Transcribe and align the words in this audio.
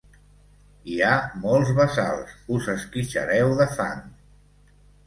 Hi 0.93 0.95
ha 1.07 1.11
molts 1.43 1.73
bassals: 1.81 2.35
us 2.57 2.73
esquitxareu 2.77 3.57
de 3.63 3.71
fang. 3.79 4.07